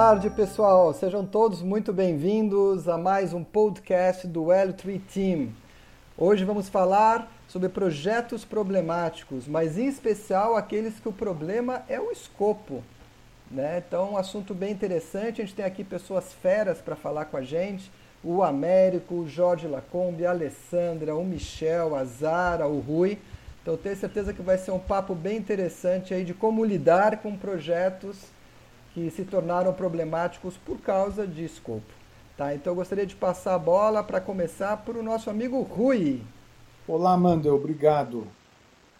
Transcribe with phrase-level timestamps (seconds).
[0.00, 0.94] tarde, pessoal.
[0.94, 5.48] Sejam todos muito bem-vindos a mais um podcast do L3 Team.
[6.16, 12.12] Hoje vamos falar sobre projetos problemáticos, mas em especial aqueles que o problema é o
[12.12, 12.84] escopo.
[13.50, 13.82] Né?
[13.84, 15.42] Então, um assunto bem interessante.
[15.42, 17.90] A gente tem aqui pessoas feras para falar com a gente:
[18.22, 23.18] o Américo, o Jorge Lacombe, a Alessandra, o Michel, a Zara, o Rui.
[23.62, 27.36] Então, tenho certeza que vai ser um papo bem interessante aí de como lidar com
[27.36, 28.37] projetos
[28.98, 31.86] que se tornaram problemáticos por causa de escopo.
[32.36, 32.52] Tá?
[32.52, 36.20] Então eu gostaria de passar a bola para começar para o nosso amigo Rui.
[36.86, 38.26] Olá, Amanda, obrigado.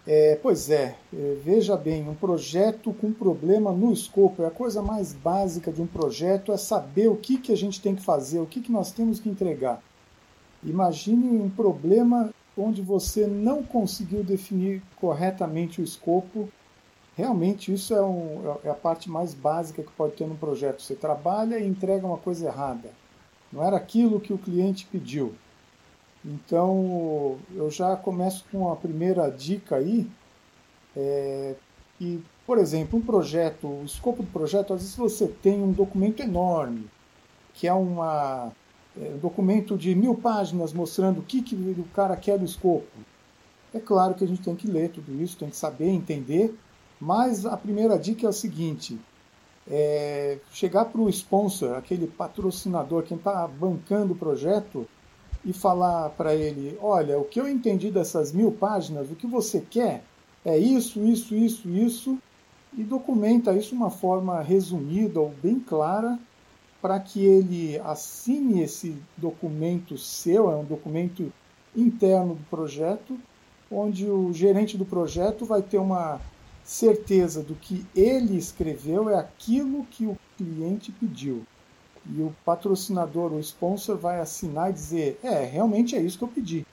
[0.07, 4.81] É, pois é, é, veja bem, um projeto com problema no escopo, é a coisa
[4.81, 8.39] mais básica de um projeto é saber o que, que a gente tem que fazer,
[8.39, 9.83] o que, que nós temos que entregar.
[10.63, 16.49] Imagine um problema onde você não conseguiu definir corretamente o escopo
[17.19, 20.81] Realmente, isso é, um, é, a parte mais básica que pode ter num projeto.
[20.81, 22.91] Você trabalha e entrega uma coisa errada.
[23.53, 25.35] Não era aquilo que o cliente pediu.
[26.25, 30.09] Então, eu já começo com a primeira dica aí.
[30.97, 31.57] É,
[32.01, 36.21] e, por exemplo, um projeto, o escopo do projeto, às vezes você tem um documento
[36.21, 36.87] enorme,
[37.53, 38.53] que é uma,
[38.97, 42.87] é, um documento de mil páginas mostrando o que, que o cara quer do escopo.
[43.75, 46.57] É claro que a gente tem que ler tudo isso, tem que saber, entender,
[47.01, 48.99] mas a primeira dica é o seguinte:
[49.71, 54.87] é chegar para o sponsor, aquele patrocinador, quem está bancando o projeto,
[55.45, 59.61] e falar para ele: olha, o que eu entendi dessas mil páginas, o que você
[59.61, 60.03] quer
[60.45, 62.19] é isso, isso, isso, isso,
[62.77, 66.19] e documenta isso de uma forma resumida ou bem clara
[66.81, 71.33] para que ele assine esse documento seu, é um documento
[71.75, 73.19] interno do projeto,
[73.71, 76.21] onde o gerente do projeto vai ter uma
[76.69, 81.43] certeza do que ele escreveu é aquilo que o cliente pediu.
[82.07, 86.29] E o patrocinador, o sponsor, vai assinar e dizer: é, realmente é isso que eu
[86.29, 86.67] pedi.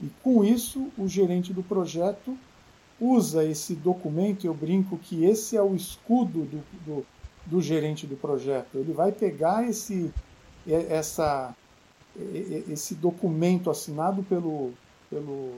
[0.00, 2.38] E com isso, o gerente do projeto
[3.00, 4.46] usa esse documento.
[4.46, 7.06] Eu brinco que esse é o escudo do, do,
[7.46, 8.78] do gerente do projeto.
[8.78, 10.12] Ele vai pegar esse,
[10.66, 11.52] essa,
[12.68, 14.72] esse documento assinado pelo,
[15.10, 15.54] pelo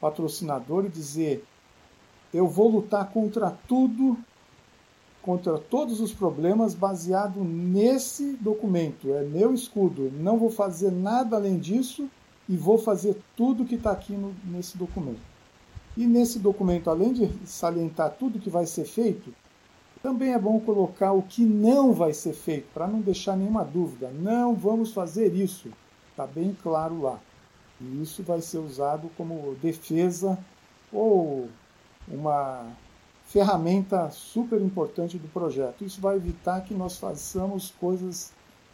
[0.00, 1.44] patrocinador e dizer:
[2.32, 4.16] eu vou lutar contra tudo,
[5.20, 9.12] contra todos os problemas baseado nesse documento.
[9.12, 10.10] É meu escudo.
[10.18, 12.08] Não vou fazer nada além disso
[12.48, 15.20] e vou fazer tudo que está aqui no, nesse documento.
[15.96, 19.32] E nesse documento, além de salientar tudo que vai ser feito,
[20.02, 24.10] também é bom colocar o que não vai ser feito, para não deixar nenhuma dúvida.
[24.10, 25.68] Não vamos fazer isso.
[26.10, 27.20] Está bem claro lá.
[27.80, 30.38] E isso vai ser usado como defesa
[30.92, 31.48] ou
[32.08, 32.66] uma
[33.26, 35.84] ferramenta super importante do projeto.
[35.84, 38.32] Isso vai evitar que nós façamos coisas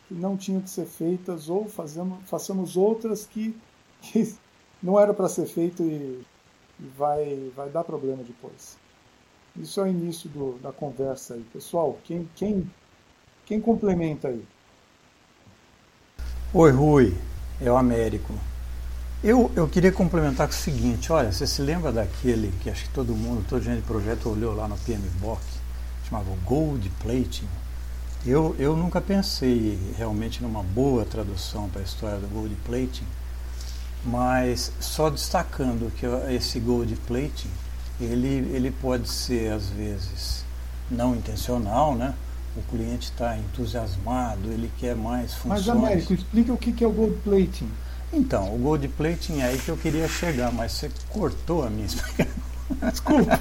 [0.08, 3.54] que não tinham que ser feitas ou fazemos, façamos outras que,
[4.02, 4.34] que
[4.82, 6.24] não era para ser feito e,
[6.80, 8.76] e, vai, vai dar problema depois.
[9.56, 11.44] Isso é o início do, da conversa aí.
[11.52, 12.70] Pessoal, quem, quem,
[13.44, 14.44] quem complementa aí?
[16.54, 17.14] Oi, Rui.
[17.60, 18.32] É o Américo.
[19.22, 22.90] Eu, eu queria complementar com o seguinte, olha, você se lembra daquele que acho que
[22.90, 25.42] todo mundo, todo gente de projeto olhou lá no PMBOK,
[26.08, 27.48] chamava Gold Plating.
[28.24, 33.06] Eu, eu nunca pensei realmente numa boa tradução para a história do Gold Plating,
[34.04, 37.50] mas só destacando que esse Gold Plating,
[38.00, 40.44] ele, ele pode ser às vezes
[40.88, 42.14] não intencional, né?
[42.56, 45.66] O cliente está entusiasmado, ele quer mais funções.
[45.66, 47.68] Mas Américo, explica o que é o Gold Plating.
[48.12, 51.88] Então, o gold plating é aí que eu queria chegar, mas você cortou a minha.
[52.90, 53.38] Desculpa.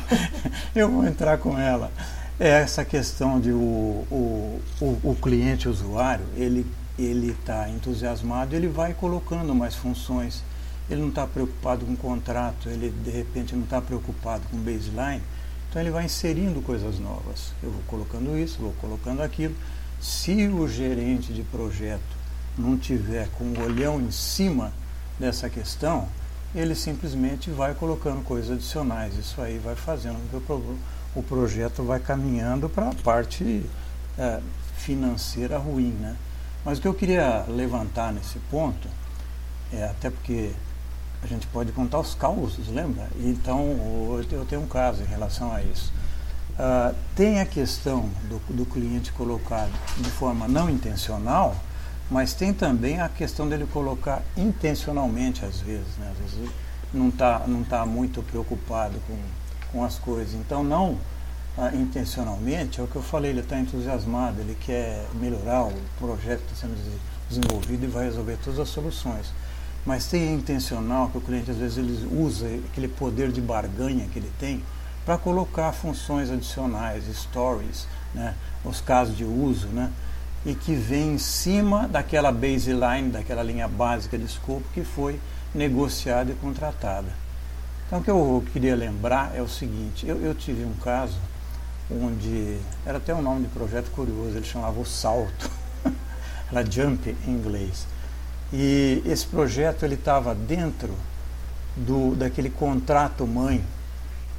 [0.76, 1.92] eu vou entrar com ela.
[2.40, 6.66] É essa questão de o, o, o, o cliente, o usuário, ele
[6.98, 10.44] ele está entusiasmado, ele vai colocando mais funções.
[10.90, 15.22] Ele não está preocupado com o contrato, ele de repente não está preocupado com baseline,
[15.70, 17.52] então ele vai inserindo coisas novas.
[17.62, 19.54] Eu vou colocando isso, vou colocando aquilo.
[20.00, 22.17] Se o gerente de projeto
[22.58, 24.72] não tiver com o olhão em cima
[25.20, 26.08] dessa questão,
[26.56, 29.16] ele simplesmente vai colocando coisas adicionais.
[29.18, 33.64] Isso aí vai fazendo com que o, projeto vai caminhando para a parte
[34.18, 34.40] é,
[34.78, 35.92] financeira ruim.
[36.00, 36.16] Né?
[36.64, 38.88] Mas o que eu queria levantar nesse ponto,
[39.72, 40.52] é, até porque
[41.22, 43.08] a gente pode contar os causos, lembra?
[43.20, 45.92] Então, eu tenho um caso em relação a isso.
[46.54, 51.56] Uh, tem a questão do, do cliente colocar de forma não intencional
[52.10, 56.12] mas tem também a questão dele colocar intencionalmente, às vezes, né?
[56.12, 56.52] às vezes
[56.94, 59.18] não está não tá muito preocupado com,
[59.72, 60.34] com as coisas.
[60.34, 60.98] Então, não
[61.58, 66.42] ah, intencionalmente, é o que eu falei, ele está entusiasmado, ele quer melhorar o projeto
[66.42, 66.78] que está sendo
[67.28, 69.34] desenvolvido e vai resolver todas as soluções.
[69.86, 74.20] Mas tem intencional que o cliente às vezes ele usa aquele poder de barganha que
[74.20, 74.64] ele tem
[75.04, 79.92] para colocar funções adicionais, stories, né, os casos de uso, né,
[80.46, 85.20] e que vem em cima daquela baseline, daquela linha básica de escopo que foi
[85.54, 87.12] negociada e contratada.
[87.88, 91.18] Então o que eu queria lembrar é o seguinte, eu, eu tive um caso
[91.90, 95.50] onde era até um nome de projeto curioso, ele chamava o Salto,
[96.52, 97.88] era Jump em inglês.
[98.52, 100.94] E esse projeto ele estava dentro
[101.76, 103.64] do, daquele contrato mãe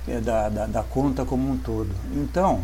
[0.06, 1.90] é da, da, da, conta como um todo.
[2.14, 2.62] Então,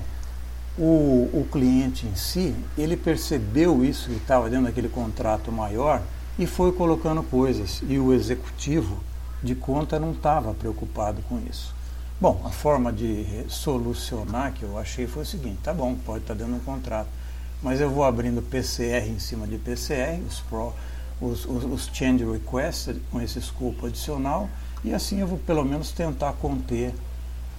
[0.76, 6.02] o, o cliente em si, ele percebeu isso que estava dentro daquele contrato maior
[6.38, 7.82] e foi colocando coisas.
[7.88, 8.98] E o executivo
[9.42, 11.74] de conta não estava preocupado com isso.
[12.20, 16.34] Bom, a forma de solucionar que eu achei foi o seguinte: tá bom, pode estar
[16.34, 17.08] tá dando um contrato,
[17.62, 20.72] mas eu vou abrindo PCR em cima de PCR, os, pro,
[21.20, 24.48] os, os, os change requests com esse escopo adicional,
[24.82, 26.94] e assim eu vou pelo menos tentar conter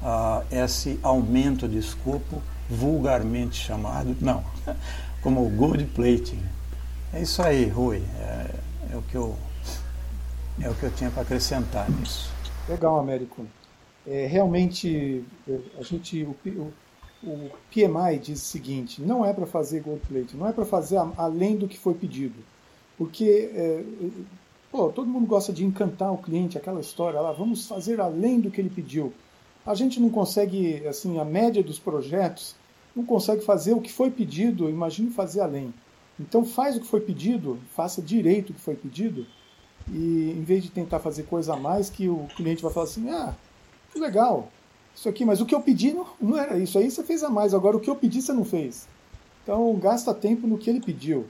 [0.02, 4.44] uh, esse aumento de escopo, vulgarmente chamado, não,
[5.22, 6.42] como gold plating.
[7.14, 8.56] É isso aí, Rui, é,
[8.94, 9.36] é o que eu
[10.62, 12.32] é o que eu tinha para acrescentar nisso.
[12.68, 13.46] Legal, Américo.
[14.08, 16.74] É, realmente, é, a gente, o, o,
[17.24, 20.98] o, PMI diz o seguinte: não é para fazer gold plate, não é para fazer
[21.18, 22.36] além do que foi pedido,
[22.98, 23.84] porque é,
[24.72, 28.52] pô, todo mundo gosta de encantar o cliente, aquela história lá, vamos fazer além do
[28.52, 29.14] que ele pediu.
[29.66, 32.56] A gente não consegue, assim, a média dos projetos
[32.96, 35.74] não consegue fazer o que foi pedido, imagine fazer além.
[36.20, 39.26] Então faz o que foi pedido, faça direito o que foi pedido,
[39.90, 43.10] e em vez de tentar fazer coisa a mais, que o cliente vai falar assim,
[43.10, 43.36] ah,
[43.92, 44.50] que legal,
[44.96, 47.30] isso aqui, mas o que eu pedi não, não era isso, aí você fez a
[47.30, 48.88] mais, agora o que eu pedi você não fez.
[49.44, 51.26] Então gasta tempo no que ele pediu,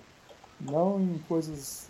[0.61, 1.89] não em coisas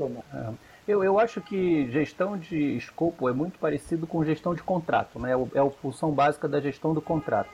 [0.00, 0.52] é.
[0.88, 5.32] Eu, eu acho que gestão de escopo é muito parecido com gestão de contrato, né?
[5.32, 7.50] É a é função básica da gestão do contrato.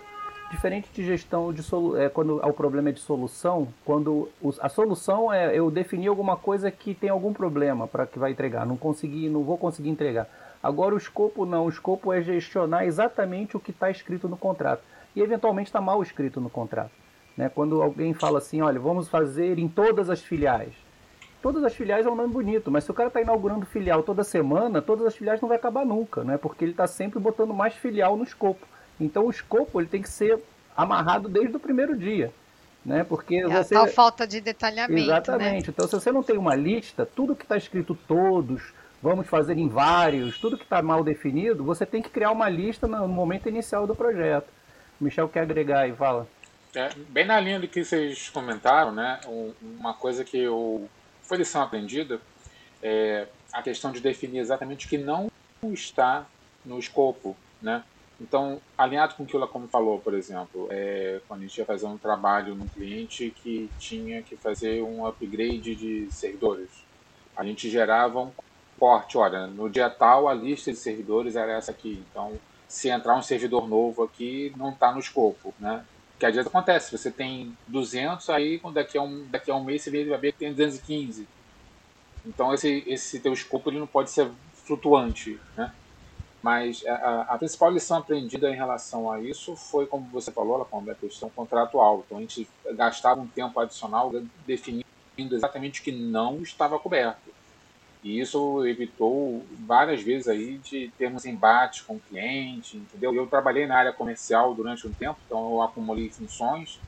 [0.53, 4.29] Diferente de gestão de solu é, quando o problema é de solução, quando
[4.61, 8.65] a solução é eu definir alguma coisa que tem algum problema para que vai entregar,
[8.65, 10.29] não consegui, não vou conseguir entregar.
[10.63, 14.85] Agora o escopo não, o escopo é gestionar exatamente o que está escrito no contrato
[15.17, 16.93] e eventualmente está mal escrito no contrato.
[17.37, 17.49] Né?
[17.53, 20.84] Quando alguém fala assim, olha, vamos fazer em todas as filiais.
[21.45, 24.25] Todas as filiais é um nome bonito, mas se o cara está inaugurando filial toda
[24.25, 26.39] semana, todas as filiais não vai acabar nunca, né?
[26.39, 28.67] Porque ele está sempre botando mais filial no escopo.
[28.99, 30.43] Então o escopo ele tem que ser
[30.75, 32.33] amarrado desde o primeiro dia.
[32.83, 33.05] Né?
[33.05, 33.75] Porque é você...
[33.75, 34.95] a tal falta de detalhamento.
[34.95, 35.03] Né?
[35.03, 35.67] Exatamente.
[35.67, 35.75] Né?
[35.75, 39.69] Então, se você não tem uma lista, tudo que está escrito todos, vamos fazer em
[39.69, 43.87] vários, tudo que está mal definido, você tem que criar uma lista no momento inicial
[43.87, 44.49] do projeto.
[44.99, 46.27] O Michel quer agregar aí, fala.
[46.75, 49.21] É, bem na linha do que vocês comentaram, né?
[49.61, 50.89] Uma coisa que eu
[51.25, 52.21] foi lição aprendida
[52.83, 55.31] é a questão de definir exatamente o que não
[55.73, 56.27] está
[56.65, 57.83] no escopo, né?
[58.21, 61.65] Então, alinhado com o que o Lacombe falou, por exemplo, é, quando a gente ia
[61.65, 66.71] fazer um trabalho num cliente que tinha que fazer um upgrade de servidores,
[67.37, 68.31] a gente gerava um
[68.79, 72.39] corte, olha, no dia tal a lista de servidores era essa aqui, então
[72.69, 75.85] se entrar um servidor novo aqui, não está no escopo, né?
[76.19, 79.83] Que às vezes acontece, você tem 200, aí daqui a um, daqui a um mês
[79.83, 81.27] você vai ver que tem 215.
[82.25, 85.73] Então esse, esse teu escopo ele não pode ser flutuante, né?
[86.43, 90.91] Mas a, a, principal lição aprendida em relação a isso foi, como você falou, Lacombe,
[90.91, 92.05] a questão contratual.
[92.05, 94.13] Então a gente gastava um tempo adicional
[94.47, 94.85] definindo
[95.17, 97.34] exatamente o que não estava coberto.
[98.05, 103.15] E isso evitou várias vezes aí de termos embates com o cliente, entendeu?
[103.15, 106.79] Eu trabalhei na área comercial durante um tempo, então eu acumulei funções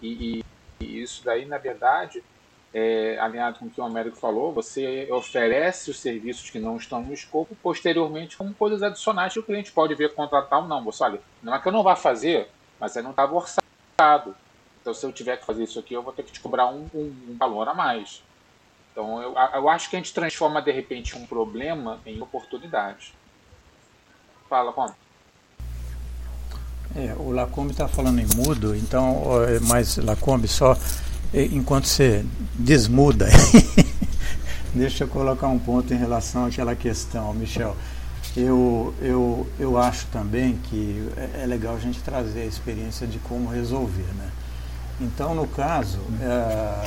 [0.00, 0.44] e, e,
[0.82, 2.24] e isso daí, na verdade,
[2.72, 7.02] é, alinhado com o que o Américo falou, você oferece os serviços que não estão
[7.02, 10.82] no escopo posteriormente como coisas adicionais que o cliente pode ver contratar ou não.
[10.84, 12.48] Você olha, não é que eu não vá fazer,
[12.80, 14.34] mas você não estava orçado.
[14.80, 16.88] Então, se eu tiver que fazer isso aqui, eu vou ter que te cobrar um,
[16.94, 18.22] um, um valor a mais.
[18.98, 23.14] Então, eu, eu acho que a gente transforma, de repente, um problema em oportunidade.
[24.50, 24.92] Fala, como?
[26.96, 29.22] É, o Lacombe está falando em mudo, então,
[29.68, 30.76] mas Lacombe, só
[31.32, 33.28] enquanto você desmuda,
[34.74, 37.76] deixa eu colocar um ponto em relação àquela questão, Michel.
[38.36, 43.20] Eu, eu, eu acho também que é, é legal a gente trazer a experiência de
[43.20, 44.12] como resolver.
[44.16, 44.28] Né?
[45.00, 46.84] Então, no caso é,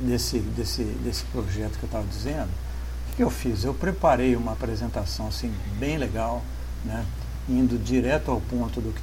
[0.00, 2.48] desse, desse, desse projeto que eu estava dizendo,
[3.12, 3.64] o que eu fiz?
[3.64, 6.42] Eu preparei uma apresentação assim, bem legal,
[6.84, 7.04] né?
[7.48, 9.00] indo direto ao ponto do que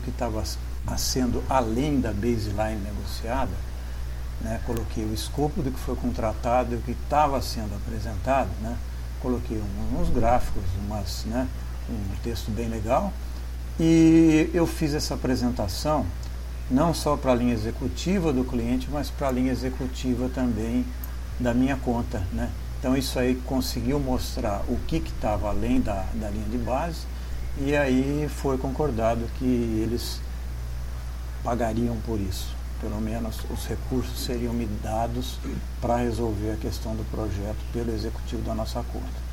[0.00, 0.42] que estava
[0.96, 3.52] sendo além da baseline negociada,
[4.40, 4.60] né?
[4.66, 8.76] coloquei o escopo do que foi contratado e o que estava sendo apresentado, né?
[9.20, 9.62] coloquei
[9.96, 11.46] uns gráficos, umas, né?
[11.88, 13.12] um texto bem legal,
[13.78, 16.04] e eu fiz essa apresentação
[16.70, 20.84] não só para a linha executiva do cliente, mas para a linha executiva também
[21.40, 22.22] da minha conta.
[22.32, 22.50] Né?
[22.78, 27.06] Então isso aí conseguiu mostrar o que estava além da, da linha de base
[27.60, 30.20] e aí foi concordado que eles
[31.42, 32.56] pagariam por isso.
[32.80, 35.38] Pelo menos os recursos seriam me dados
[35.80, 39.27] para resolver a questão do projeto pelo executivo da nossa conta.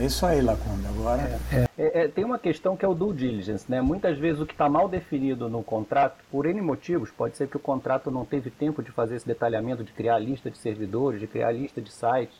[0.00, 0.86] É isso aí, Lacombe.
[0.86, 1.38] Agora.
[1.52, 3.82] É, é, é, tem uma questão que é o due diligence, né?
[3.82, 7.58] Muitas vezes o que está mal definido no contrato, por N motivos, pode ser que
[7.58, 11.20] o contrato não teve tempo de fazer esse detalhamento, de criar a lista de servidores,
[11.20, 12.34] de criar a lista de sites,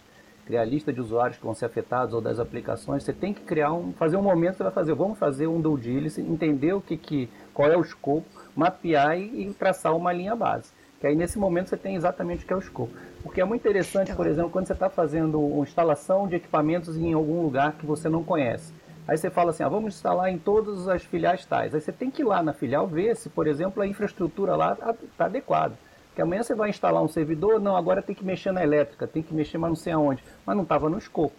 [0.47, 3.03] criar a lista de usuários que vão ser afetados ou das aplicações.
[3.03, 5.79] Você tem que criar um, fazer um momento, você vai fazer, vamos fazer um due
[5.79, 8.25] diligence, entender o que, que qual é o escopo,
[8.57, 10.73] mapear e, e traçar uma linha base.
[10.99, 12.93] Que aí nesse momento você tem exatamente o que é o escopo.
[13.23, 17.13] Porque é muito interessante, por exemplo, quando você está fazendo uma instalação de equipamentos em
[17.13, 18.73] algum lugar que você não conhece.
[19.07, 21.75] Aí você fala assim, ah, vamos instalar em todas as filiais tais.
[21.75, 24.73] Aí você tem que ir lá na filial ver se, por exemplo, a infraestrutura lá
[24.73, 25.75] está adequada.
[26.09, 29.23] Porque amanhã você vai instalar um servidor, não, agora tem que mexer na elétrica, tem
[29.23, 30.25] que mexer mas não sei aonde.
[30.47, 31.37] Mas não estava no escopo.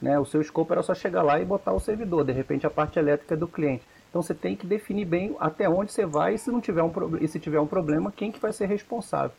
[0.00, 0.18] Né?
[0.18, 2.98] O seu escopo era só chegar lá e botar o servidor, de repente a parte
[2.98, 3.84] elétrica é do cliente.
[4.10, 6.92] Então você tem que definir bem até onde você vai e se não tiver um,
[7.20, 9.32] e se tiver um problema, quem que vai ser responsável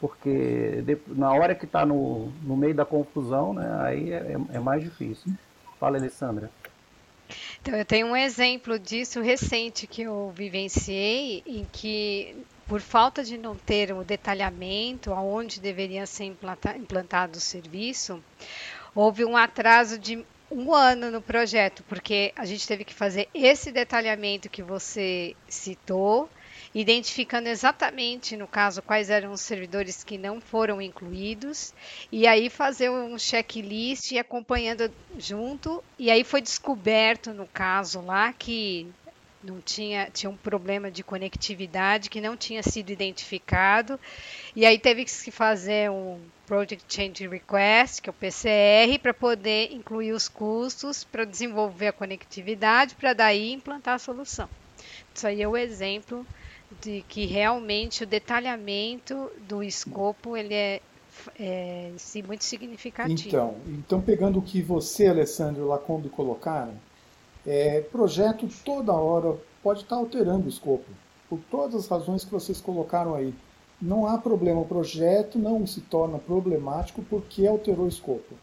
[0.00, 4.82] porque na hora que está no, no meio da confusão, né, aí é, é mais
[4.82, 5.32] difícil.
[5.78, 6.50] Fala, Alessandra.
[7.60, 12.36] Então, eu tenho um exemplo disso recente que eu vivenciei, em que,
[12.66, 18.22] por falta de não ter o detalhamento aonde deveria ser implantado o serviço,
[18.94, 23.70] houve um atraso de um ano no projeto, porque a gente teve que fazer esse
[23.70, 26.28] detalhamento que você citou,
[26.74, 31.72] identificando exatamente, no caso, quais eram os servidores que não foram incluídos,
[32.12, 38.32] e aí fazer um checklist e acompanhando junto, e aí foi descoberto, no caso lá,
[38.32, 38.86] que
[39.42, 43.98] não tinha, tinha um problema de conectividade que não tinha sido identificado,
[44.54, 49.72] e aí teve que fazer um Project Change Request, que é o PCR, para poder
[49.72, 54.48] incluir os custos para desenvolver a conectividade, para daí implantar a solução.
[55.14, 56.26] Isso aí é o exemplo
[56.82, 60.80] de que realmente o detalhamento do escopo ele é,
[61.38, 61.92] é
[62.26, 63.28] muito significativo.
[63.28, 66.74] Então, então, pegando o que você, Alessandro e Lacombe colocaram,
[67.46, 70.84] é, projeto toda hora pode estar alterando o escopo,
[71.28, 73.34] por todas as razões que vocês colocaram aí.
[73.80, 78.34] Não há problema, o projeto não se torna problemático porque alterou o escopo.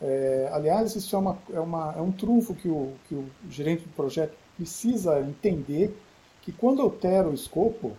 [0.00, 3.82] É, aliás, isso é, uma, é, uma, é um trunfo que o, que o gerente
[3.82, 5.94] do projeto precisa entender
[6.42, 7.92] que quando altera o escopo,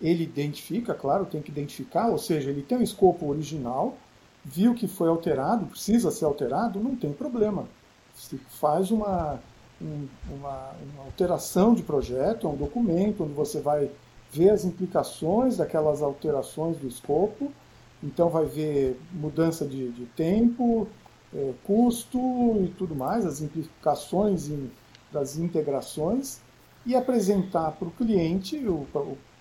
[0.00, 3.96] ele identifica, claro, tem que identificar, ou seja, ele tem um escopo original,
[4.44, 7.66] viu que foi alterado, precisa ser alterado, não tem problema.
[8.14, 9.40] Se faz uma,
[9.80, 13.90] um, uma, uma, alteração de projeto, é um documento onde você vai
[14.32, 17.52] ver as implicações daquelas alterações do escopo,
[18.02, 20.88] então vai ver mudança de, de tempo,
[21.34, 22.18] é, custo
[22.64, 24.70] e tudo mais, as implicações em,
[25.12, 26.40] das integrações,
[26.84, 28.86] e apresentar para o cliente, o,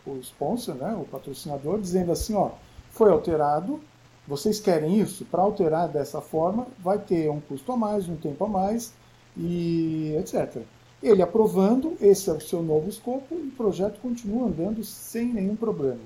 [0.05, 2.51] o, sponsor, né, o patrocinador, dizendo assim, ó,
[2.89, 3.79] foi alterado,
[4.27, 5.25] vocês querem isso?
[5.25, 8.93] Para alterar dessa forma, vai ter um custo a mais, um tempo a mais,
[9.35, 10.63] e etc.
[11.01, 15.55] Ele aprovando, esse é o seu novo escopo e o projeto continua andando sem nenhum
[15.55, 16.01] problema.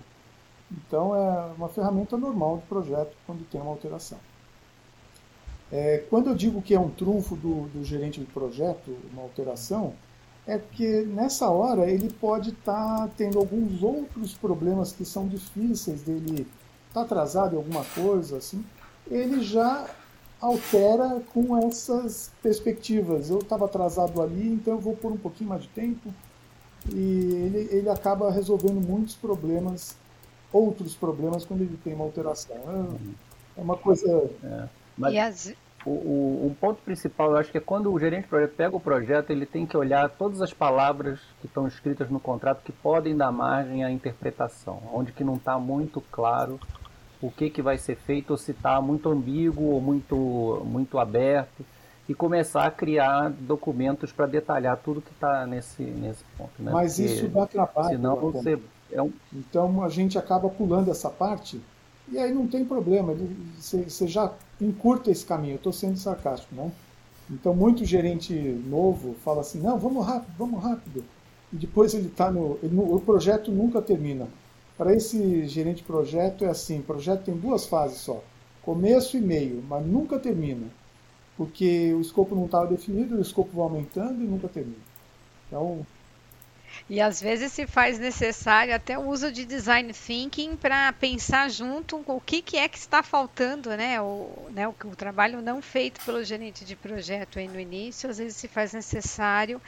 [0.72, 4.18] Então é uma ferramenta normal de projeto quando tem uma alteração.
[5.72, 9.94] É, quando eu digo que é um trunfo do, do gerente de projeto, uma alteração,
[10.48, 16.04] é que nessa hora ele pode estar tá tendo alguns outros problemas que são difíceis
[16.04, 16.48] dele
[16.88, 18.64] estar tá atrasado em alguma coisa, assim,
[19.10, 19.88] ele já
[20.40, 23.30] altera com essas perspectivas.
[23.30, 26.14] Eu estava atrasado ali, então eu vou por um pouquinho mais de tempo.
[26.94, 29.96] E ele, ele acaba resolvendo muitos problemas,
[30.54, 32.56] outros problemas, quando ele tem uma alteração.
[32.56, 34.30] É, é uma coisa.
[34.44, 34.70] É.
[34.98, 35.14] Mas...
[35.14, 35.54] E as,
[35.86, 38.76] o, o, o, ponto principal, eu acho que é quando o gerente de projeto pega
[38.76, 42.72] o projeto, ele tem que olhar todas as palavras que estão escritas no contrato que
[42.72, 46.60] podem dar margem à interpretação, onde que não está muito claro
[47.22, 51.66] o que, que vai ser feito, ou se está muito ambíguo ou muito, muito aberto,
[52.08, 56.52] e começar a criar documentos para detalhar tudo que está nesse, nesse ponto.
[56.60, 56.72] Né?
[56.72, 57.90] Mas Porque, isso dá trabalho.
[57.90, 58.60] Senão você,
[58.92, 59.12] é um...
[59.34, 61.60] Então a gente acaba pulando essa parte
[62.12, 63.16] e aí não tem problema,
[63.58, 64.32] você já
[64.62, 65.54] encurta esse caminho.
[65.54, 66.72] Eu estou sendo sarcástico, né?
[67.30, 71.04] Então, muito gerente novo fala assim: não, vamos rápido, vamos rápido.
[71.52, 74.28] E depois ele está no, O projeto nunca termina.
[74.78, 78.24] Para esse gerente de projeto é assim: projeto tem duas fases só,
[78.62, 80.68] começo e meio, mas nunca termina.
[81.38, 84.78] Porque o escopo não estava definido, o escopo vai aumentando e nunca termina.
[85.48, 85.86] Então,
[86.90, 92.04] e às vezes se faz necessário até o uso de design thinking para pensar junto
[92.06, 94.00] o que, que é que está faltando, né?
[94.02, 94.68] O, né?
[94.68, 98.48] O, o trabalho não feito pelo gerente de projeto aí no início, às vezes se
[98.48, 99.62] faz necessário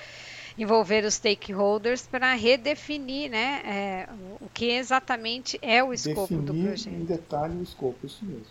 [0.57, 4.09] envolver os stakeholders para redefinir né, é,
[4.41, 6.93] o que exatamente é o escopo Definir do projeto.
[6.93, 8.47] em detalhe o escopo, isso mesmo.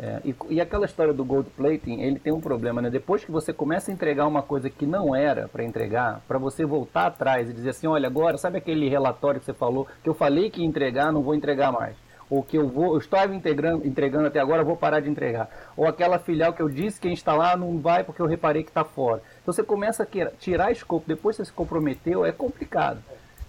[0.00, 2.88] É, e, e, aquela história do gold plating, ele tem um problema, né?
[2.88, 6.64] Depois que você começa a entregar uma coisa que não era para entregar, para você
[6.64, 10.14] voltar atrás e dizer assim, olha, agora, sabe aquele relatório que você falou, que eu
[10.14, 11.96] falei que ia entregar, não vou entregar mais.
[12.30, 15.48] Ou que eu vou, eu estava entregando, entregando até agora, vou parar de entregar.
[15.76, 18.70] Ou aquela filial que eu disse que ia instalar, não vai porque eu reparei que
[18.70, 19.22] está fora.
[19.42, 23.02] Então você começa a tirar escopo, depois você se comprometeu, é complicado.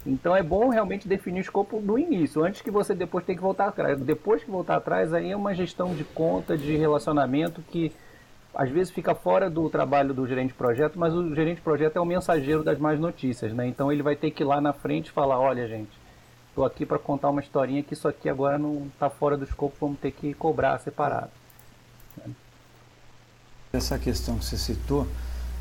[0.09, 3.41] Então é bom realmente definir o escopo no início, antes que você depois tenha que
[3.41, 3.99] voltar atrás.
[3.99, 7.91] Depois que voltar atrás, aí é uma gestão de conta, de relacionamento que
[8.53, 11.97] às vezes fica fora do trabalho do gerente de projeto, mas o gerente de projeto
[11.97, 13.67] é o mensageiro das más notícias, né?
[13.67, 15.91] Então ele vai ter que ir lá na frente falar, olha gente,
[16.49, 19.75] estou aqui para contar uma historinha que isso aqui agora não está fora do escopo,
[19.79, 21.29] vamos ter que cobrar separado.
[23.71, 25.07] Essa questão que você citou,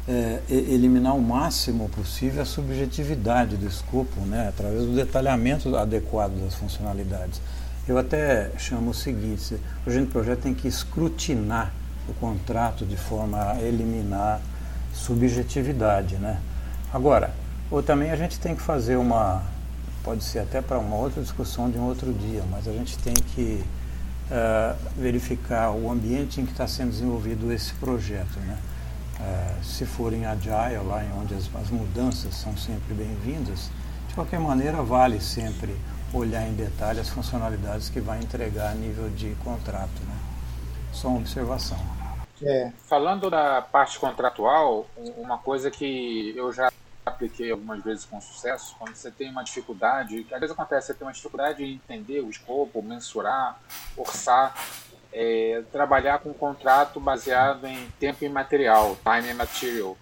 [0.09, 6.55] é, eliminar o máximo possível a subjetividade do escopo, né, através do detalhamento adequado das
[6.55, 7.41] funcionalidades.
[7.87, 11.73] Eu até chamo o seguinte: o gerente de projeto tem que escrutinar
[12.09, 14.41] o contrato de forma a eliminar
[14.95, 16.17] subjetividade.
[16.17, 16.38] Né?
[16.93, 17.31] Agora,
[17.71, 19.43] ou também a gente tem que fazer uma,
[20.03, 23.12] pode ser até para uma outra discussão de um outro dia, mas a gente tem
[23.12, 23.62] que
[24.31, 28.38] uh, verificar o ambiente em que está sendo desenvolvido esse projeto.
[28.41, 28.57] Né?
[29.21, 33.71] É, se forem agile, lá onde as, as mudanças são sempre bem-vindas,
[34.09, 35.76] de qualquer maneira vale sempre
[36.13, 40.00] olhar em detalhe as funcionalidades que vai entregar a nível de contrato.
[40.07, 40.17] Né?
[40.93, 41.78] Só uma observação.
[42.43, 42.73] É.
[42.89, 46.71] Falando da parte contratual, uma coisa que eu já
[47.04, 50.95] apliquei algumas vezes com sucesso, quando você tem uma dificuldade, que às vezes acontece, você
[50.95, 53.59] tem uma dificuldade em entender o escopo, mensurar,
[53.97, 54.54] orçar,
[55.12, 59.97] é, trabalhar com um contrato baseado em tempo e material, time and material.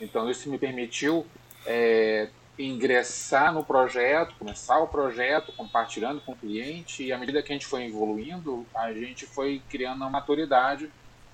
[0.00, 1.26] Então isso me permitiu
[1.66, 7.52] é, ingressar no projeto, começar o projeto, compartilhando com o cliente e à medida que
[7.52, 10.90] a gente foi evoluindo, a gente foi criando uma maturidade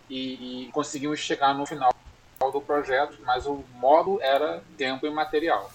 [0.08, 1.92] e, e conseguimos chegar no final
[2.52, 5.70] do projeto, mas o modo era tempo e material.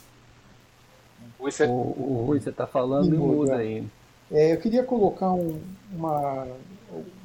[1.40, 3.86] O, o, Rui, você está falando e muda aí.
[4.32, 5.62] É, eu queria colocar um,
[5.92, 6.48] uma,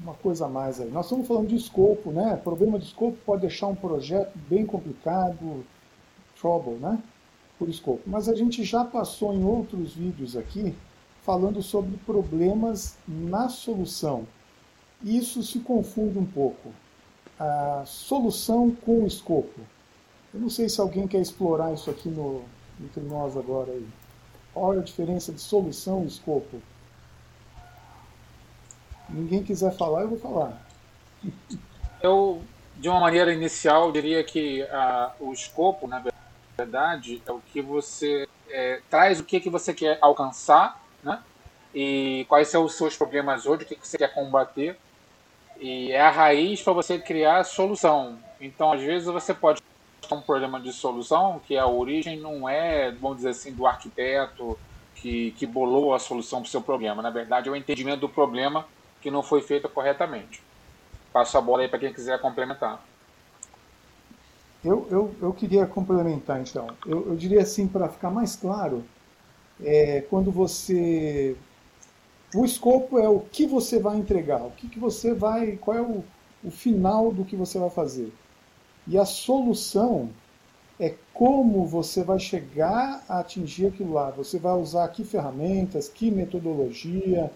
[0.03, 0.91] uma coisa a mais aí.
[0.91, 2.37] Nós estamos falando de escopo, né?
[2.43, 5.65] Problema de escopo pode deixar um projeto bem complicado,
[6.41, 6.99] trouble, né?
[7.59, 8.03] Por escopo.
[8.07, 10.75] Mas a gente já passou em outros vídeos aqui
[11.23, 14.27] falando sobre problemas na solução.
[15.03, 16.71] Isso se confunde um pouco.
[17.39, 19.61] A solução com o escopo.
[20.33, 22.43] Eu não sei se alguém quer explorar isso aqui no,
[22.83, 23.87] entre nós agora aí.
[24.53, 26.59] Qual é a diferença de solução e escopo?
[29.13, 30.61] Ninguém quiser falar, eu vou falar.
[32.03, 32.43] Eu,
[32.77, 36.03] de uma maneira inicial, diria que ah, o escopo, na
[36.57, 41.23] verdade, é o que você é, traz o que, que você quer alcançar, né?
[41.75, 44.77] E quais são os seus problemas hoje, o que, que você quer combater.
[45.61, 48.19] E é a raiz para você criar a solução.
[48.41, 52.91] Então, às vezes, você pode ter um problema de solução, que a origem não é,
[52.91, 54.59] vamos dizer assim, do arquiteto
[54.97, 57.03] que, que bolou a solução para o seu problema.
[57.03, 58.67] Na verdade, é o entendimento do problema
[59.01, 60.43] que não foi feita corretamente.
[61.13, 62.85] Passo a bola aí para quem quiser complementar.
[64.65, 66.69] Eu, eu, eu queria complementar, então.
[66.87, 68.85] Eu, eu diria assim, para ficar mais claro,
[69.63, 71.37] é, quando você.
[72.35, 75.57] O escopo é o que você vai entregar, o que, que você vai.
[75.57, 76.05] qual é o,
[76.45, 78.13] o final do que você vai fazer.
[78.87, 80.11] E a solução
[80.79, 84.11] é como você vai chegar a atingir aquilo lá.
[84.11, 87.31] Você vai usar que ferramentas, que metodologia,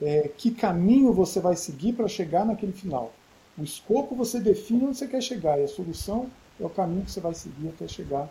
[0.00, 3.12] é, que caminho você vai seguir para chegar naquele final.
[3.56, 6.30] O escopo você define onde você quer chegar e a solução
[6.60, 8.28] é o caminho que você vai seguir até chegar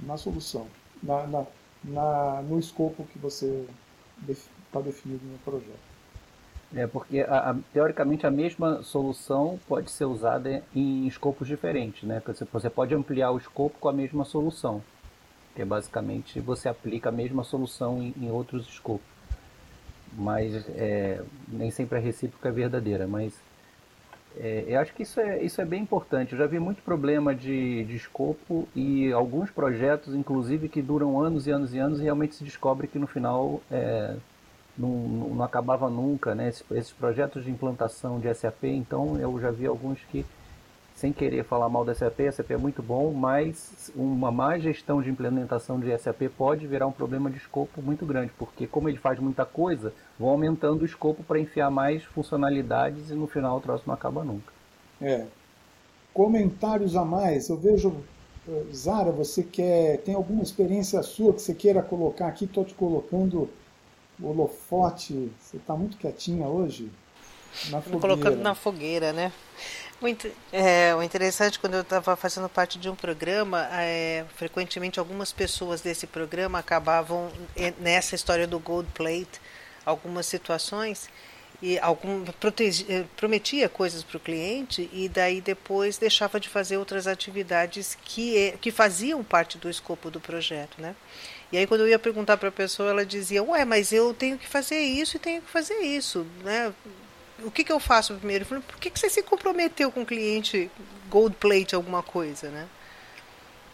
[0.00, 0.66] na solução,
[1.02, 1.46] na, na,
[1.82, 3.66] na no escopo que você
[4.28, 5.96] está definido no projeto.
[6.74, 12.20] É porque a, a, teoricamente a mesma solução pode ser usada em escopos diferentes, né?
[12.26, 14.82] Você, você pode ampliar o escopo com a mesma solução,
[15.54, 19.15] que é basicamente você aplica a mesma solução em, em outros escopos
[20.16, 23.06] mas é, nem sempre a recíproca é verdadeira.
[23.06, 23.34] Mas
[24.38, 26.32] É, eu acho que isso é, isso é bem importante.
[26.32, 31.46] Eu já vi muito problema de, de escopo e alguns projetos, inclusive, que duram anos
[31.46, 34.14] e anos e anos e realmente se descobre que no final é,
[34.76, 34.90] não,
[35.34, 36.48] não, acabava nunca, né?
[36.48, 40.24] Esses, esses, projetos de implantação de SAP, então eu já vi alguns que,
[40.96, 45.02] sem querer falar mal da SAP, a SAP é muito bom, mas uma má gestão
[45.02, 48.96] de implementação de SAP pode virar um problema de escopo muito grande, porque como ele
[48.96, 53.60] faz muita coisa, vão aumentando o escopo para enfiar mais funcionalidades e no final o
[53.60, 54.50] troço não acaba nunca.
[54.98, 55.26] É.
[56.14, 57.94] Comentários a mais, eu vejo
[58.48, 62.46] eh, Zara, você quer tem alguma experiência sua que você queira colocar aqui?
[62.46, 63.50] Estou te colocando
[64.22, 65.30] holofote.
[65.38, 66.90] Você está muito quietinha hoje?
[67.70, 68.00] Na fogueira.
[68.00, 69.30] Colocando na fogueira, né?
[70.00, 75.32] Muito, é, o interessante, quando eu estava fazendo parte de um programa, é, frequentemente algumas
[75.32, 77.32] pessoas desse programa acabavam
[77.78, 79.40] nessa história do gold plate,
[79.86, 81.08] algumas situações,
[81.62, 82.22] e algum
[82.88, 88.54] eh, prometia coisas para o cliente e daí depois deixava de fazer outras atividades que,
[88.60, 90.94] que faziam parte do escopo do projeto, né?
[91.50, 94.36] E aí quando eu ia perguntar para a pessoa, ela dizia, ué, mas eu tenho
[94.36, 96.72] que fazer isso e tenho que fazer isso, né?
[97.42, 98.44] O que, que eu faço primeiro?
[98.44, 100.70] Eu falei, por que, que você se comprometeu com o cliente
[101.08, 102.66] gold plate alguma coisa, né?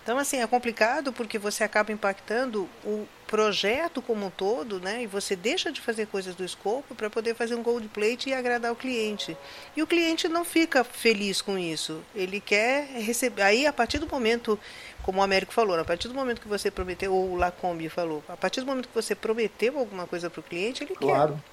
[0.02, 5.04] Então, assim, é complicado porque você acaba impactando o projeto como um todo, né?
[5.04, 8.34] E você deixa de fazer coisas do escopo para poder fazer um gold plate e
[8.34, 9.36] agradar o cliente.
[9.76, 12.02] E o cliente não fica feliz com isso.
[12.16, 13.42] Ele quer receber.
[13.42, 14.58] Aí, a partir do momento,
[15.04, 18.24] como o Américo falou, a partir do momento que você prometeu, ou o Lacombe falou,
[18.28, 21.34] a partir do momento que você prometeu alguma coisa para o cliente, ele claro.
[21.34, 21.51] quer.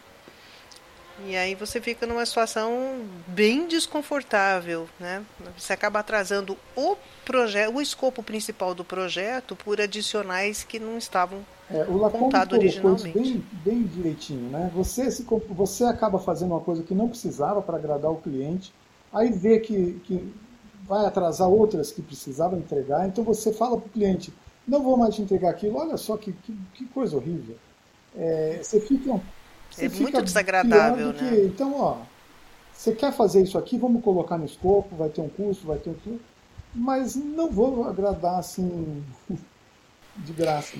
[1.25, 5.23] E aí você fica numa situação bem desconfortável, né?
[5.57, 11.39] Você acaba atrasando o projeto, o escopo principal do projeto por adicionais que não estavam
[11.69, 13.17] é, o contados originalmente.
[13.17, 14.71] Bem, bem direitinho, né?
[14.73, 18.73] Você se você acaba fazendo uma coisa que não precisava para agradar o cliente,
[19.13, 20.33] aí vê que, que
[20.87, 24.33] vai atrasar outras que precisava entregar, então você fala para o cliente,
[24.67, 27.55] não vou mais te entregar aquilo, olha só que, que, que coisa horrível.
[28.17, 29.21] É, você fica
[29.69, 31.19] você é muito desagradável, né?
[31.19, 31.97] Que, então, ó,
[32.73, 35.89] você quer fazer isso aqui, vamos colocar no escopo, vai ter um custo, vai ter
[35.89, 36.19] um
[36.73, 39.03] mas não vou agradar assim
[40.15, 40.77] de graça.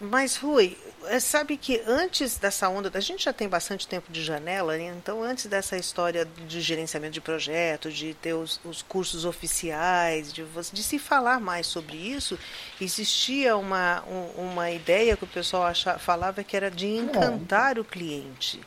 [0.00, 4.22] Mas, Rui, é, sabe que antes dessa onda, a gente já tem bastante tempo de
[4.22, 4.94] janela, né?
[4.96, 10.44] então antes dessa história de gerenciamento de projeto, de ter os, os cursos oficiais, de,
[10.72, 12.38] de, se falar mais sobre isso,
[12.80, 17.80] existia uma, um, uma ideia que o pessoal achava, falava que era de encantar é.
[17.80, 18.60] o cliente.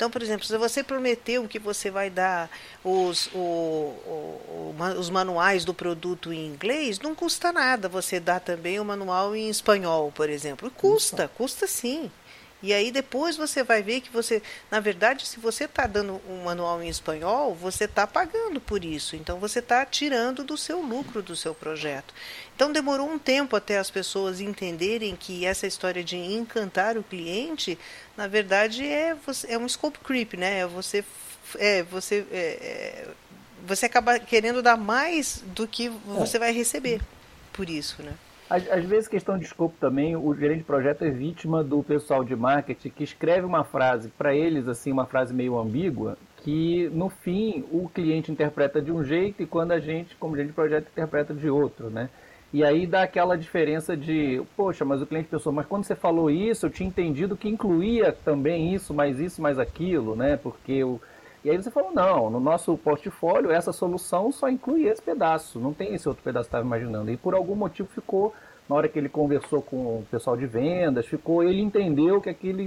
[0.00, 2.48] Então, por exemplo, se você prometeu que você vai dar
[2.82, 8.80] os, o, o, os manuais do produto em inglês, não custa nada você dar também
[8.80, 10.70] o manual em espanhol, por exemplo.
[10.70, 12.10] Custa, custa sim.
[12.62, 16.44] E aí depois você vai ver que você, na verdade, se você está dando um
[16.44, 19.16] manual em espanhol, você está pagando por isso.
[19.16, 22.12] Então você está tirando do seu lucro do seu projeto.
[22.54, 27.78] Então demorou um tempo até as pessoas entenderem que essa história de encantar o cliente,
[28.16, 29.16] na verdade, é,
[29.48, 30.60] é um scope creep, né?
[30.60, 31.02] É você,
[31.58, 33.08] é, você, é, é,
[33.66, 37.00] você acaba querendo dar mais do que você vai receber
[37.52, 38.12] por isso, né?
[38.50, 42.24] Às, às, vezes, questão de escopo também, o gerente de projeto é vítima do pessoal
[42.24, 47.08] de marketing que escreve uma frase, para eles, assim, uma frase meio ambígua, que no
[47.08, 50.88] fim o cliente interpreta de um jeito e quando a gente, como gerente de projeto,
[50.90, 52.10] interpreta de outro, né?
[52.52, 56.28] E aí dá aquela diferença de, poxa, mas o cliente pensou, mas quando você falou
[56.28, 60.36] isso, eu tinha entendido que incluía também isso, mais isso, mais aquilo, né?
[60.36, 61.00] Porque o.
[61.42, 65.72] E aí você falou, não, no nosso portfólio essa solução só inclui esse pedaço, não
[65.72, 67.10] tem esse outro pedaço que estava imaginando.
[67.10, 68.34] E por algum motivo ficou,
[68.68, 72.60] na hora que ele conversou com o pessoal de vendas, ficou, ele entendeu que aquilo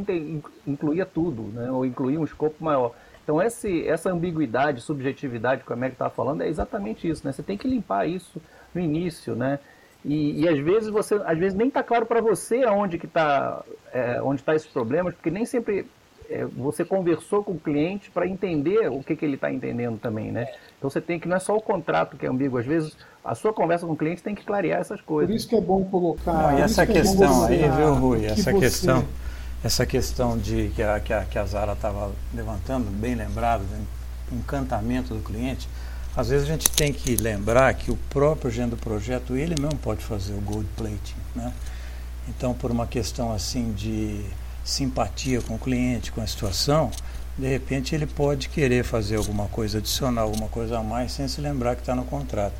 [0.65, 1.71] incluía tudo, né?
[1.71, 2.93] Ou incluía um escopo maior.
[3.23, 7.31] Então esse, essa ambiguidade, subjetividade que o Américo estava falando é exatamente isso, né?
[7.31, 8.41] Você tem que limpar isso
[8.73, 9.59] no início, né?
[10.03, 13.63] E, e às vezes você, às vezes nem está claro para você aonde que está,
[13.93, 15.87] é, onde está esses problemas, porque nem sempre
[16.33, 20.31] é, você conversou com o cliente para entender o que, que ele está entendendo também,
[20.31, 20.47] né?
[20.77, 23.35] Então você tem que não é só o contrato que é ambíguo, às vezes a
[23.35, 25.29] sua conversa com o cliente tem que clarear essas coisas.
[25.29, 26.33] Por isso que é bom colocar.
[26.33, 28.25] Não, e essa é questão aí, viu, Rui?
[28.25, 28.59] Essa você...
[28.59, 29.05] questão,
[29.63, 34.35] essa questão de que a, que a, que a Zara estava levantando, bem lembrado, do
[34.35, 35.69] encantamento do cliente
[36.15, 39.79] às vezes a gente tem que lembrar que o próprio gerente do projeto, ele mesmo
[39.79, 41.51] pode fazer o gold plating, né?
[42.29, 44.23] Então, por uma questão assim de
[44.63, 46.91] simpatia com o cliente, com a situação,
[47.37, 51.41] de repente ele pode querer fazer alguma coisa adicional, alguma coisa a mais, sem se
[51.41, 52.53] lembrar que está no contrato.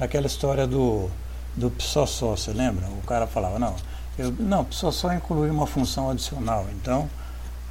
[0.00, 1.10] Aquela história do,
[1.54, 2.86] do só, você lembra?
[2.86, 3.76] O cara falava, não,
[4.18, 6.66] eu, não, só incluir uma função adicional.
[6.72, 7.08] Então,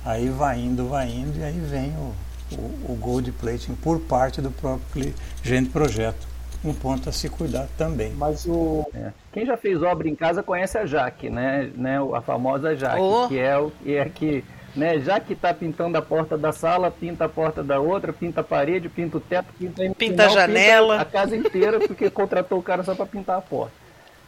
[0.05, 2.13] aí vai indo, vai indo, e aí vem o,
[2.55, 6.27] o, o gold plating por parte do próprio cliente projeto.
[6.63, 8.13] Um ponto a se cuidar também.
[8.13, 8.85] Mas o...
[8.93, 9.11] É.
[9.33, 11.71] Quem já fez obra em casa conhece a Jaque, né?
[11.75, 11.97] né?
[12.13, 13.27] A famosa Jaque, oh.
[13.27, 14.43] que é o que é que
[14.75, 14.99] né?
[14.99, 18.43] Já que está pintando a porta da sala, pinta a porta da outra, pinta a
[18.43, 22.59] parede, pinta o teto, pinta, pinta final, a janela, pinta a casa inteira, porque contratou
[22.59, 23.83] o cara só para pintar a porta.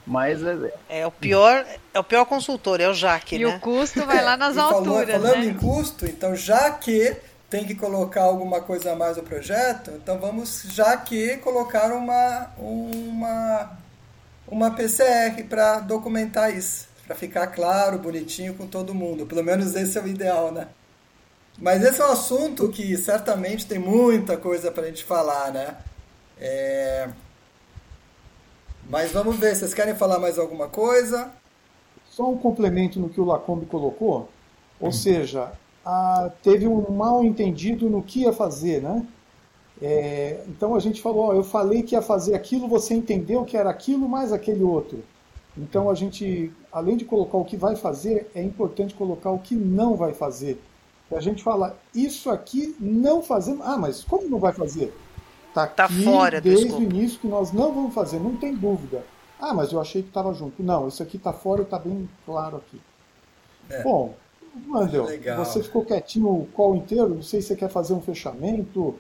[0.05, 0.71] Mas é...
[0.87, 3.47] é o pior, é o pior consultor, é o Jaque, e né?
[3.47, 5.51] o custo vai lá nas alturas, falou, Falando né?
[5.51, 7.17] em custo, então já que
[7.49, 12.51] tem que colocar alguma coisa a mais no projeto, então vamos já que colocar uma
[12.59, 13.71] uma
[14.47, 19.25] uma PCR para documentar isso, para ficar claro, bonitinho com todo mundo.
[19.25, 20.67] Pelo menos esse é o ideal, né?
[21.57, 25.75] Mas esse é um assunto que certamente tem muita coisa para a gente falar, né?
[26.37, 27.09] É...
[28.89, 31.31] Mas vamos ver, vocês querem falar mais alguma coisa?
[32.09, 34.29] Só um complemento no que o Lacombe colocou.
[34.79, 34.91] Ou hum.
[34.91, 35.51] seja,
[35.83, 39.05] a, teve um mal entendido no que ia fazer, né?
[39.81, 43.57] É, então a gente falou, ó, eu falei que ia fazer aquilo, você entendeu que
[43.57, 45.03] era aquilo mais aquele outro.
[45.57, 49.55] Então a gente, além de colocar o que vai fazer, é importante colocar o que
[49.55, 50.61] não vai fazer.
[51.11, 53.65] A gente fala, isso aqui não fazemos.
[53.65, 54.93] Ah, mas como não vai fazer?
[55.49, 59.05] Está tá fora desde o início que nós não vamos fazer, não tem dúvida.
[59.39, 60.61] Ah, mas eu achei que estava junto.
[60.63, 62.81] Não, isso aqui está fora e está bem claro aqui.
[63.69, 63.83] É.
[63.83, 64.15] Bom,
[64.65, 65.07] Mandel,
[65.37, 67.15] você ficou quietinho o call inteiro?
[67.15, 68.95] Não sei se você quer fazer um fechamento.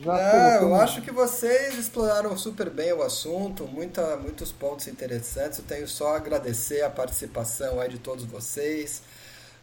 [0.00, 5.58] Já é, eu acho que vocês exploraram super bem o assunto, muita, muitos pontos interessantes.
[5.58, 9.02] Eu tenho só a agradecer a participação aí de todos vocês,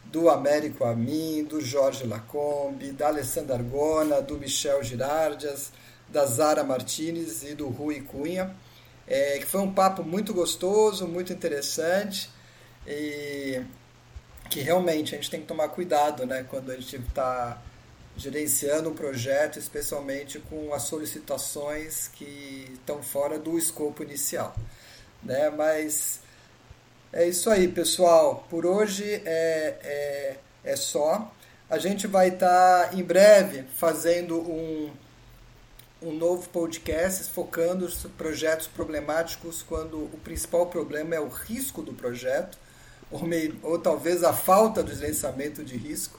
[0.04, 5.72] do Américo Amin, do Jorge Lacombe, da Alessandra Argona, do Michel Girardias,
[6.08, 8.54] da Zara Martinez e do Rui Cunha,
[9.06, 12.30] é, que foi um papo muito gostoso, muito interessante
[12.86, 13.62] e
[14.48, 17.60] que realmente a gente tem que tomar cuidado né, quando a gente está
[18.20, 24.54] gerenciando um projeto, especialmente com as solicitações que estão fora do escopo inicial.
[25.22, 25.48] Né?
[25.50, 26.20] Mas
[27.12, 28.46] é isso aí, pessoal.
[28.50, 31.32] Por hoje é, é, é só.
[31.68, 34.90] A gente vai estar tá, em breve fazendo um
[36.02, 41.92] um novo podcast focando os projetos problemáticos quando o principal problema é o risco do
[41.92, 42.58] projeto,
[43.10, 46.18] ou, meio, ou talvez a falta do gerenciamento de risco,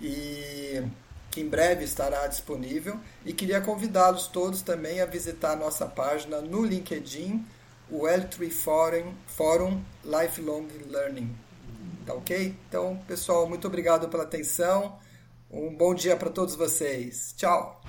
[0.00, 0.80] e
[1.38, 2.98] que em breve estará disponível.
[3.24, 7.44] E queria convidá-los todos também a visitar a nossa página no LinkedIn,
[7.88, 11.34] o L3 Forum, Forum Lifelong Learning.
[12.04, 12.54] Tá ok?
[12.68, 14.98] Então, pessoal, muito obrigado pela atenção.
[15.50, 17.32] Um bom dia para todos vocês.
[17.36, 17.80] Tchau!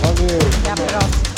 [0.00, 0.38] Valeu.
[0.60, 1.35] Até a próxima.